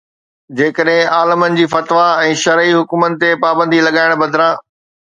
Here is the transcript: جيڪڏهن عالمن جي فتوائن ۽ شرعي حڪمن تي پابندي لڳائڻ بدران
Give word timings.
جيڪڏهن 0.61 1.11
عالمن 1.17 1.59
جي 1.59 1.67
فتوائن 1.75 2.31
۽ 2.31 2.33
شرعي 2.47 2.75
حڪمن 2.81 3.21
تي 3.25 3.31
پابندي 3.47 3.87
لڳائڻ 3.91 4.19
بدران 4.27 4.63